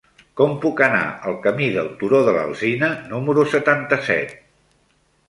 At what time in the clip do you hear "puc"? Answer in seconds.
0.61-0.79